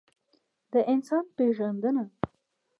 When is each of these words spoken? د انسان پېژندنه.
د 0.71 0.73
انسان 0.93 1.25
پېژندنه. 1.35 2.03